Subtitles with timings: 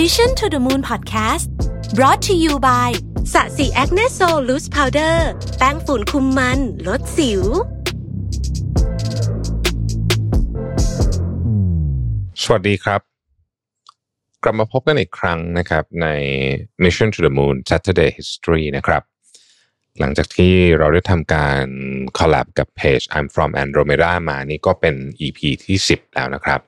[0.00, 1.46] Mission to the Moon Podcast
[1.94, 2.90] brought to you by
[3.32, 5.28] Sasi Acne Sol Loose Powder
[5.58, 7.42] แป้งฝุ่นคุมมัน ลดสิว
[12.42, 13.00] สวัสดีครับ
[14.42, 16.08] กลับมาพบกันอีกครั้งนะครับใน
[16.82, 19.02] Mission to the Moon Saturday History นะครับ
[20.00, 21.64] หลังจากที่เราได้ทำการ
[22.18, 26.60] collab กับเพจ I'm from Andromeda มานี่ก็เป็น EP ที่ 10 แล้วนะครับ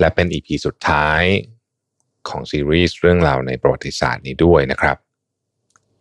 [0.00, 1.22] และเป็น EP สุดท้าย
[2.30, 4.96] ของซีรีส์เรื่องราวในประวัติศาสตร์นี้ด้วยนะครับ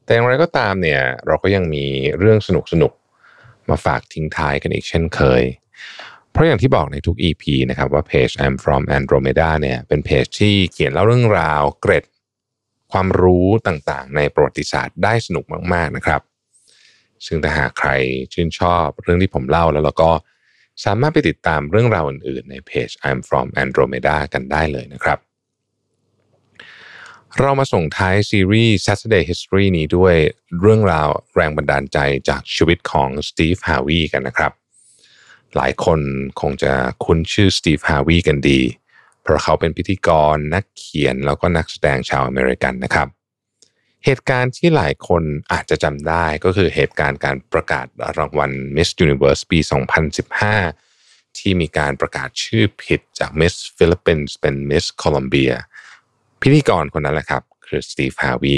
[0.04, 1.86] แต่อย่างไรก็ตามเนี่ยเราก็ยังมี
[2.20, 2.50] เรื่องส
[2.82, 5.44] นุกๆมาฝากทิ้งท้ายกันอีกเช่นเคย
[6.32, 12.06] เพราะอย่างที่บอกในทุก EP นะครับว่าเพจ I'm from Andromeda เนี่ยเป็นเพจที่เขียนเล่าเรื่องราวเกร็ด
[12.92, 16.22] ความรู้ต่างๆ ในประวัติศาสตร์ได้สนุกมากๆนะครับ
[17.26, 17.90] ซึ่งถ้าหากใคร
[18.34, 20.12] ชื่นชอบเรื่องที่ผมเล่าแล้วเราก็
[20.86, 25.20] สามารถไปติดตามเรื่องราวอื่นๆ ในเพจ I'm from Andromeda กันได้เลยนะครับ
[27.42, 30.16] เรามาส่งท้ายซีรีส์ Saturday History นี้ด้วย
[30.60, 31.98] เรื่องราวแรงบันดาลใจ
[32.30, 34.52] จากชีวิตของสตีฟฮาวีกันนะครับ
[35.56, 36.00] หลายคน
[36.42, 36.74] คงจะ
[37.06, 38.60] คุ้นชื่อสตีฟฮาวีกันดี
[39.22, 43.08] เพราะเขาเป็นพิธีกรนักเขียนแล้วก็นักแสดงชาวอเมริกันนะครับ
[44.06, 47.86] เหตุการณ์ที่หลายคนอาจจะจำได้ก็คือเหตุการณ์การประกาศ
[48.18, 49.60] รางวัล Miss Universe ปี
[50.64, 55.56] 2015 ที่มีการประกาศชื่อผิดจาก Miss Philippines เป็น Miss Colombia
[56.48, 58.58] พิธีกรคนนั้นแหละครับคือสตีฟฮาวี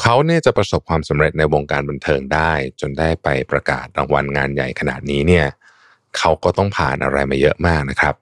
[0.00, 5.46] เขาเนี่ยจะประสบความสำเร็จในวงการบันเทิงได้ จนได้ไปประกาศรางวัลงานใหญ่ขนาดนี้เนี่ย
[6.18, 8.14] เขาก็ต้องผ่านอะไรมาเยอะมากนะครับ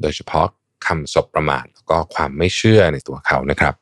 [0.00, 0.46] โดยเฉพาะ
[0.86, 3.74] คำสบประมาทแล้วก็ความไม่เชื่อในตัวเขานะครับ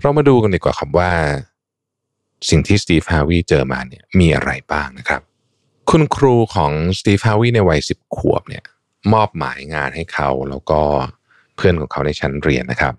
[0.00, 1.10] เรามาดูกันดีกว่าครับว่า
[2.50, 5.22] สิ่งที่สตีฟฮาวีเจอมาเนี่ยมีอะไรบ้างนะครับ
[5.90, 8.64] คุณครูของสตีฟฮาวีในวัยสิบขวบเนี่ย
[9.12, 10.80] มอบหมายงานให้เขาแล้วก็
[11.56, 12.94] เพื่อนของเขาในชั้นเรียนนะครับ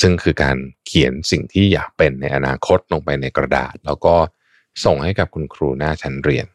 [0.00, 4.14] ซึ่งคือการเขียนสิ่งที่อยากเป็นในอนาคตลงไปในกระดาษ แล้วก็
[4.84, 6.46] ส่งให้กับคุณครูหน้าชั้นเรียน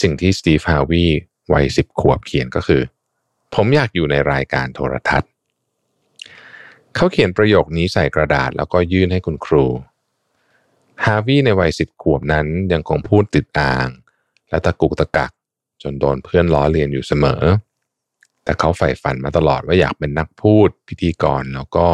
[0.00, 1.04] สิ่งที่สตีฟฮาวี
[1.52, 2.82] วัยสิบขวบเขียนก็คือ
[3.54, 5.30] ผมอยากอยู่ในรายการโทรทัศน์
[6.94, 9.64] เขาเขียนประโยคนี้ใส่กระดาษแล้วก็ยื่นให้คุณครู
[11.04, 13.88] ฮาวีในวัยสิบขวบนั้นยังคงพูดติดอ่าง
[14.48, 15.32] และตะกุกตะกัก
[15.82, 17.42] จนโดนเพื่อนล้อเลียนอยู่เสมอ
[18.44, 21.86] แต่เขาใฝ่ฝันมาตลอดว่าอยากเป็นนักพูดพิธีกรแล้วก็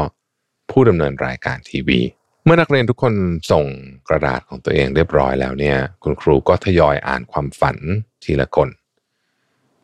[0.71, 2.01] ผู้ดำเนินรายการทีวี
[2.45, 3.15] เมื่อนักเรียนทุกคน
[3.53, 3.65] ส่ง
[4.09, 7.77] กระดาษของตัวเองเรียบร้อยแล้วเนี่ย คุณครูก็ทยอยอ่านความฝัน
[8.25, 8.69] ทีละคน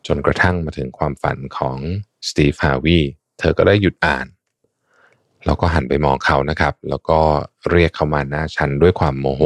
[0.07, 1.79] จนกระทั่งมาถึงความฝันของ
[2.29, 2.99] สตีฟฮาวี
[3.39, 4.27] เธอก็ได้หยุดอ่าน
[5.47, 7.21] แล้วก็หันไปมองเขานะครับ แล้วก็
[7.71, 9.45] เรียกเขามาหน้าชั้นด้วยความโมโห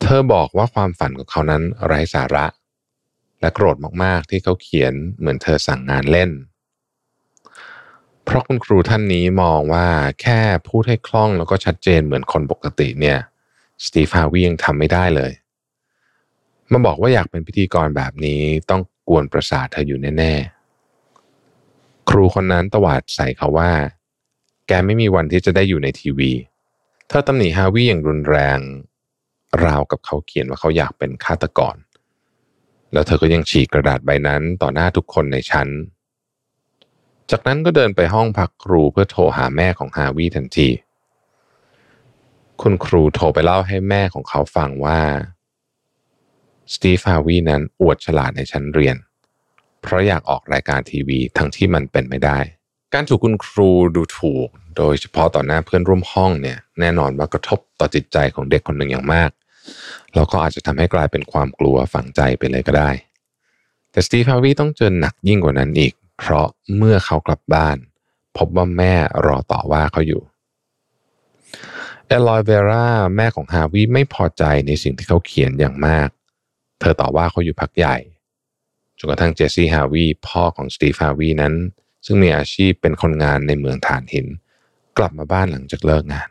[0.00, 2.46] เธอบอกว่าความฝันของเขานั้นไร้สาระ
[3.40, 6.30] และโกรธมากๆที่เขาเขียนเหมือนเธอสั่งงานเล่น
[8.24, 9.86] เพราะคุณครูท่านนี้มองว่า
[10.22, 13.18] แค่พูดให้คล่องแล้วก็ชัดเจนเหมือนคนปกติเนี่ย
[13.84, 15.32] สตีฟฮาวียังทำไม่ได้เลย
[16.70, 20.32] มาบอกว่าอยากเป็นพิธีกรแบบนี้ต้องกวนประสาทเธออยู่แน่
[21.22, 23.72] ๆ ครูคนนั้นตวาดใส่เขาว่า
[24.66, 26.32] แกไม่มีวันที่จะได้อยู่ในทีวี
[27.08, 28.58] เธอตำหนิฮาวีอย่างรุนแรง
[29.64, 31.76] ราวกับเขาเขียนว่าเขาอยากเป็นฆาตกร
[32.92, 35.68] แล้วเธอก็ยังฉีกกระดาษใบนั้นต่อหน้าทุกคนในชั้น
[37.34, 40.68] จากนั้นก็เดินไปห้องพักครูเพื่อโทรหาแม่ของฮาวีทันที
[42.62, 45.00] คุณครูโทรไปเล่าให้แม่ของเขาฟังว่า
[46.74, 48.96] สตีฟฮาวีนั้นอวดฉลาดในชั้นเรียน
[49.80, 52.38] เพราะอยากออกรายการทีวีทั้งที่มันเป็นไม่ได้
[52.94, 59.30] การถูกคุณครูดูถูก โดยเฉพาะต่อหน้าเพื่อนร่วมห้องเนี่ยแน่นอนว่ากระทบต่อจิตใจของเด็กคนหนึ่งอย่างมาก
[60.14, 62.90] แล้วก็อาจจะทำให้กลายเป็นความกลัวฝังใจไปเลยก็ได้
[63.90, 67.76] แต่สตีฟฮาวีต้องเจอหนักยิ่งกว่านั้นอีก เพราะเมื่อเขากลับบ้าน
[68.38, 68.94] พบว่าแม่
[69.26, 70.22] รอต่อว่าเขาอยู่
[72.06, 72.86] เอลอยเวรา
[73.16, 76.08] แม่ของฮาวีไม่พอใจในสิ่งที่เขาเขียนอย่างมาก
[76.80, 77.96] เธอต่อว่าเขาอยู่พักใหญ่
[78.98, 81.54] จนกระทั่งเจสซี่ฮาวีพ่อของสตีฟฮาวีนั้น
[82.06, 84.26] ซึ่งมีอาชีพเป็นคนงานในเมืองฐานหิน
[84.98, 86.28] กลับมาบ้านหลังจากเลิกงาน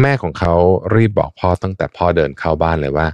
[0.00, 0.54] แม่ของเขา
[0.94, 3.08] รีบบอกพ่อตั้งแต่พ่อเดินเข้าบ้านเลยว่า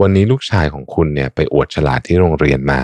[0.00, 2.80] วันนี้ลูกชายของคุณเนี่ยไปอวดฉลาดที่โรงเรียนมา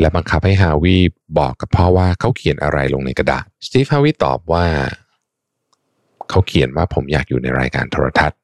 [0.00, 0.96] และบังคับให้ฮาวี
[1.38, 4.66] บอกกับพ่อว่าเขาเขียนอะไรลงในกระดาษสตีฟฮาวีตอบว่า
[6.30, 8.38] เขาเขียนว่าผมอยากอยู่ในรายการโทรทัศน์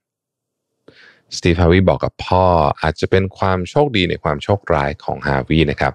[1.36, 2.44] สตีฟฮาวีบอกกับพ่อ
[2.82, 5.94] อาจจะเป็นความโชคดีในความโชคร้ายของฮาวีนะครับ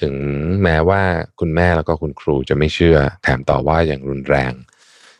[0.00, 0.14] ถึง
[0.62, 1.02] แม้ว่า
[1.40, 4.52] คุณแม่แล้วก็คุณครูจะไม่เชื่อ แถมต่อว่าอย่างรุนแรง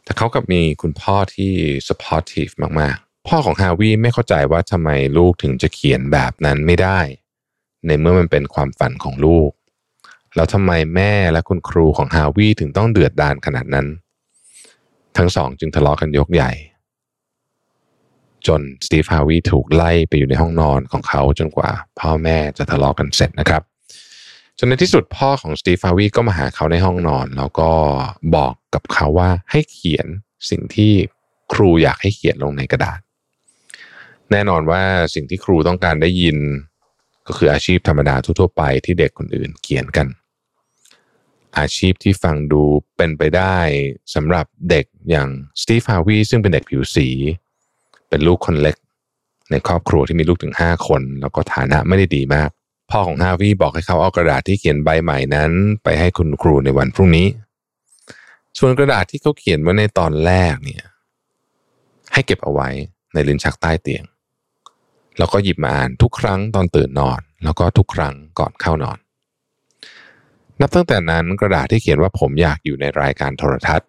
[0.04, 1.52] แต่เขากับมีคุณพ่อที่
[1.88, 7.00] supportive มาก ๆ พ่อของฮาวีไม่เข้าใจว่าทำไมลูกถึงจะเขียนแบบนั้นไม่ได้
[7.86, 9.50] ในเมื่อมันเป็นความฝันของลูก
[10.34, 13.86] แล้วทำไมแม่และคุณครูของฮาวิถึงต้องเดือดดานขนาดนั้น
[15.16, 16.50] ทั้งสองจึงทะเลาะกันยกใหญ่
[18.46, 23.62] จนสตีฟฮาวิถูกไล่ไปอยู่ในห้องนอนของเขาจนกว่า พ่อแม่จะทะเลาะกันเสร็จนะครับ
[24.58, 27.70] จนในที่สุดพ่อของสตีฟฮาวิก็มาหาเขาในห้องนอน แล้วก็
[28.36, 30.06] บอกกับเขาว่าให้เขียน
[30.50, 30.92] สิ่งที่
[31.52, 33.00] ครูอยากให้เขียนลงในกระดาษ
[34.30, 34.82] แน่นอนว่า
[35.14, 36.36] สิ่งที่ครูต้องการได้ยิน
[37.30, 40.06] ก็คืออาชีพธรรมดาทั่วๆไปที่เด็กคนอื่นเขียนกัน
[41.58, 42.62] อาชีพที่ฟังดู
[42.96, 43.58] เป็นไปได้
[44.14, 45.28] สำหรับเด็กอย่าง
[45.60, 47.08] สตีฟฮาวีซึ่งเป็นเด็กผิวสี
[48.08, 48.76] เป็นลูกคนเล็ก
[49.50, 52.50] ในครอบครัวที่มีลูกถึง 5 คน แล้วก็ฐานะไม่ได้ดีมาก
[52.90, 55.50] พ่อของฮาวีบอกให้เขาเอากระดาษที่เขียนใบใหม่นั้น
[55.82, 57.26] ไปให้คุณครูในวันพรุ่งนี้
[58.58, 60.84] ส่วนกระดาษที่เขาเขียนไว้ในตอนแรกเนี่ย
[62.12, 62.68] ให้เก็บเอาไว้
[63.12, 64.04] ในลิ้นชักใต้เตียง
[65.18, 68.98] แล้วก็หยิบมาอ่านทุกครั้งตอนตื่นนอน แล้วก็ทุกครั้งก่อนเข้านอน
[70.60, 73.88] นับตั้งแต่นั้นกระดาษที่เขียนว่าผมอยากอยู่ในรายการโทรทัศน์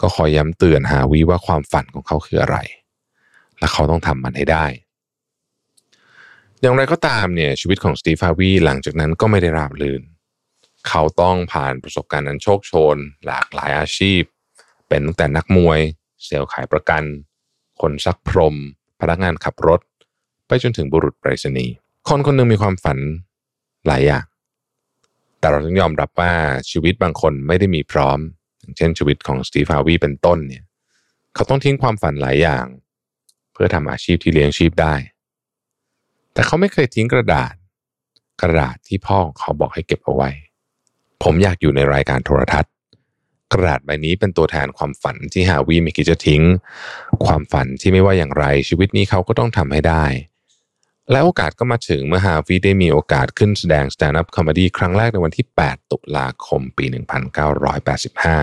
[0.00, 2.58] ก็คอยย้ำเตือนหาวิว่าความฝันของเขาคืออะไร
[3.58, 4.66] และเขาต้องทำมันให้ได้
[6.60, 10.02] อย่างไรก็ตามเนี่ยชีวิตของสตีฟฮาวีหลังจากนั้นก็ไม่ได้ราบรื่น
[10.88, 12.96] เขาต้องผ่านประสบการณ์อันโชคโชน
[13.26, 14.22] หลากหลายอาชีพ
[14.88, 15.80] เป็นตั้งแต่นักมวย
[16.24, 17.02] เซลล์ขายประกัน
[17.80, 18.56] คนซักพรม
[19.00, 19.80] พนักงานขับรถ
[20.46, 21.74] ไปจนถึงบุรุษไปรษณีย์
[22.08, 22.98] คนคนหนึ่งมีความฝัน
[23.86, 24.24] หลายอย่าง
[25.38, 26.32] แต่เราต้องยอมรับว่า
[26.70, 28.18] ชีวิตบางคนไม่ได้มีพร้อม
[28.60, 30.64] อย่างเช่นชีวิตของสตีฟฮาวีเป็นต้นเนี่ย
[31.34, 32.66] เขาต้องทิ้งความฝันหลายอย่าง
[33.52, 34.94] เพื่อทำอาชีพที่เลี้ยงชีพได้
[36.32, 37.54] แต่เขาไม่เคยทิ้งกระดาษ
[38.42, 40.30] กระดาษที่พ่อของเขาบอกให้เก็บเอาไว้
[41.22, 42.72] ผมอยากอยู่ในรายการโทรทัศน์
[43.52, 46.42] กระดาษใบนี้เป็นตัวแทนความฝันที่ฮาวีไม่คิดจะทิ้ง
[47.26, 50.04] ความฝันที่ไม่ว่าอย่างไรชีวิตนี้เขาก็ต้องทำให้ได้
[51.10, 56.84] และโอกาสก็มาถึงเมื่อฮาวีได้มีโอกาสขึ้นแสดง stand-up comedy ครั้งแรกในวันที่ 8 ตุลาคมปี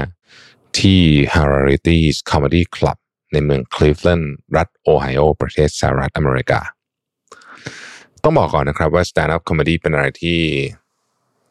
[0.01, 1.01] 1985 ที่
[1.33, 2.97] Hilarities Comedy Club
[3.33, 6.59] ในเมืองคลีฟแลนด์รัฐโอไฮโอ ประเทศสหรัฐอเมริกา
[8.23, 10.39] ต้องบอกก่อนนะครับว่า stand-up comedy เป็นอะไรที่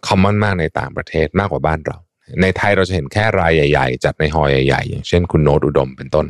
[0.06, 1.97] common มากในต่างประเทศมากกว่าบ้านเรา
[2.43, 6.26] ในไทยเราจะเห็นแค่รายใหญ่ ๆ จัดในฮอลล์ใหญ่ ๆ อย่างเช่นคุณโน้ตอุดมเป็นต้น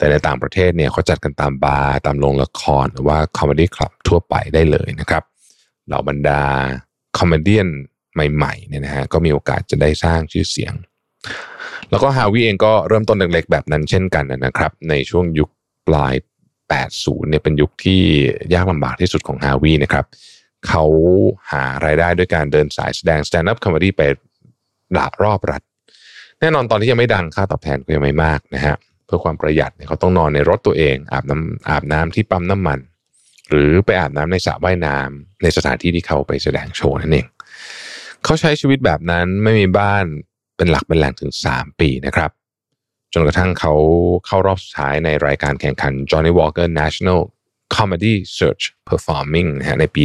[0.00, 5.22] แต่ในต่างประเทศเนี่ยเขาจัดกันตามบาร์ตามโรงละครหรือว่า comedy club ทั่วไปได้เลยนะครับ
[5.86, 6.42] เหล่าบรรดา
[7.18, 7.58] comedy
[8.34, 10.74] ใหม่ๆเนี่ยนะฮะก็มีโอกาสจะได้สร้างชื่อเสียง
[11.90, 15.50] แล้วก็ฮาวิเองก็เริ่มต้นเล็กๆแบบนั้นเช่นกันนะครับ ในช่วงยุค
[15.88, 16.14] ปลาย
[16.70, 18.02] 80 เนี่ยเป็นยุคที่
[18.54, 20.04] ยากลำบากที่สุดของฮาวินะครับ
[20.68, 20.84] เขา
[21.50, 24.02] หารายได้ด้วยการเดินสายแสดง stand up comedy ไป
[24.94, 25.62] หลารอบรัฐ
[26.40, 28.76] แน่นอนตอนที่ยังไม่ดังค่าตอบแทนก็ยังไม่มากนะฮะ
[29.10, 32.78] พื่อความประหยัดเนี่ยเขาต้องนอนในรถตัวเอง อาบน้ำอาบน้ำที่ปั๊มน้ำมัน
[33.50, 37.26] หรือไปอาบน้ำในสระว่ายน้ำในสถานที่ที่เขาไปแสดงโชว์นั่นเอง
[38.24, 40.04] เขาใช้ชีวิตแบบนั้นไม่มีบ้าน
[40.56, 42.30] เป็นหลักเป็นแหล่งถึง 3 ปีนะครับ
[43.12, 43.74] จนกระทั่งเขา
[44.26, 47.20] เข้ารอบสุดท้ายในรายการแข่งขัน Johnny Walker National
[47.76, 50.02] Comedy Search Performing นะฮะในปี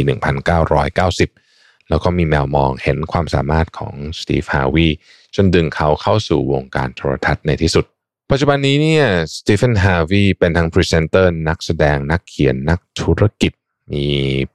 [0.74, 4.88] 1990 แล้วก็มีแมวมองเห็นความสามารถของสตีฟฮาวี
[5.36, 7.84] จนดึงเขาเข้าสู่วงการโทรทัศน์ในที่สุด
[8.30, 9.04] ปัจจุบันนี้เนี่ย
[9.36, 13.52] สตีฟ ฮาร์วีย์เป็นทั้งพรีเซนเตอร์นักแสดงนักเขียนนักธุรกิจ
[13.92, 14.04] มี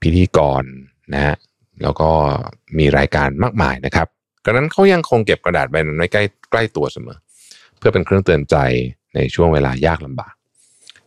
[0.01, 0.63] พิธีกร
[1.13, 1.35] นะฮะ
[1.81, 2.09] แล้วก็
[2.77, 4.07] มีรายการมากมายนะครับ
[4.45, 7.17] กระนั้นเขายังคงเก็บกระดาษใบนั้นไว้ใกล้ใกล้ตัวเสมอ
[7.77, 8.55] เพื่อเป็นเครื่องเตือนใจ
[9.15, 10.33] ในช่วงเวลายากลำบาก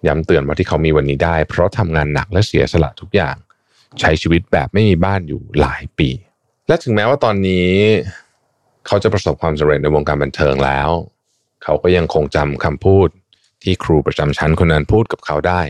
[0.07, 3.37] ย้ำเตือนว่าที่เขามีวันนี้ได้ เพราะทำงานหนักและเสียสละทุกอย่าง
[4.01, 6.09] ใช้ชีวิตแบบไม่มีบ้านอยู่หลายปี
[6.69, 7.71] และถึงแม้ว่าตอนนี้
[8.87, 10.91] เขาจะประสบความสำเร็จในวงการบันเทิงแล้ว
[11.65, 13.09] เขาก็ยังคงจำคำพูด
[13.63, 15.63] ที่ครูประจำชั้นคนนั้นพูดกับเขาได้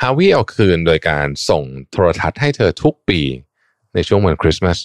[0.00, 3.20] ฮาวิเอาคืนโดยการส่งโทรทัศน์ให้เธอทุกปี
[3.94, 4.78] ในช่วงวันคริสต์มาส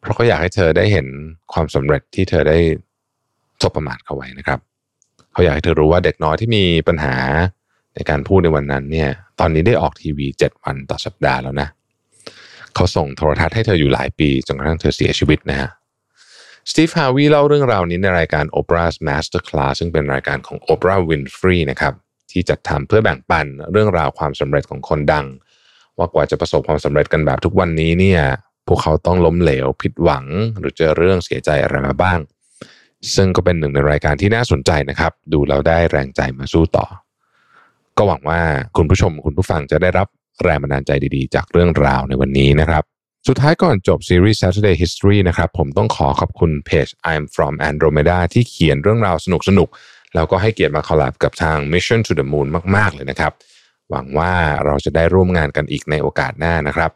[0.00, 1.06] เพราะเขาอยากให้เธอได้เห็น
[1.52, 2.58] ความสำเร็จที่เธอได้
[3.62, 4.58] สบประมาทเขาไว้นะครับ
[5.32, 7.16] เขาอยากให้เธอรู้ว่าเด็กน้อยที่มีปัญหา
[7.94, 9.10] ในการพูดในวันนั้นเนี่ย
[9.40, 11.68] ตอนนี้ได้ออกทีวีเจ็ดวันต่อสัปดาห์แล้วนะ
[12.74, 15.70] เขาส่งโทรทัศน์ให้เธออยู่หลายปีจนกระทั่งเธอเสียชีวิตนะฮะ
[16.68, 21.94] สตีฟฮาวีเล่าเรื่องราวนี้ในรายการ Oprah's Master Class ซึ่งเป็นรายการของ Oprah Winfrey นะครับ
[22.30, 25.26] ที่จัดทำเพื่อแบ่งปันเรื่องราวความสำเร็จของคนดัง
[25.98, 28.20] ว่ากว่าจะประสบความสำเร็จกันแบบทุกวันนี้เนี่ย
[28.68, 30.24] พวกเขาต้องล้มเหลวผิดหวัง
[30.58, 32.18] หรือเจอเรื่องเสียใจอะไรมาบ้าง
[33.14, 36.86] ซึ่งก็เป็นหนึ่งในรายการที่น่าสนใจนะครับ ดูแล้วได้แรงใจมาสู้ต่อ
[37.96, 38.40] ก็หวังว่า
[38.76, 40.08] คุณผู้ชมคุณผู้ฟังจะได้รับ
[40.42, 42.84] แรงบันดาลใจดีๆ จากเรื่องราวในวันนี้นะครับ
[43.28, 52.46] สุดท้ายก่อนจบซีรีส์ Saturday History นะครับ ผมต้องขอขอบคุณเพจ I'm from Andromeda ที่เขียนเรื่องราวสนุกๆแล้วก็ให้เกียรติมาคอลแลบกับทาง Mission to the Moon
[52.76, 53.32] มาก ๆ เลยนะครับ
[53.90, 54.32] หวังว่า
[54.64, 56.90] เราจะได้ร่วมงานกันอีกในโอกาสหน้านะครับ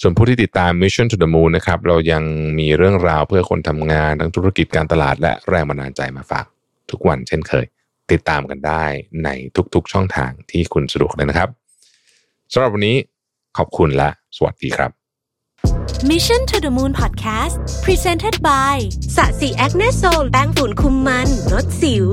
[0.00, 2.22] ส่วนผู้ที่ติดตาม Mission to the Moon นะครับ เรายัง
[2.58, 6.46] มีเรื่องราวเพื่อคนทำงานทั้งธุรกิจการตลาดและแรงบันดาลใจมาฝาก
[6.90, 7.66] ทุกวันเช่นเคย
[8.12, 8.84] ติดตามกันได้
[9.24, 9.28] ใน
[9.74, 11.48] ทุกๆช่องทางที่คุณสะดวกเลยนะครับ
[12.52, 12.96] สำหรับวันนี้
[13.58, 15.05] ขอบคุณและสวัสดีครับ
[16.04, 18.76] Mission to the Moon Podcast Presented by
[19.16, 22.06] สะสีแอคเนโซลแป้งฝุ่นคุมมันลดสิว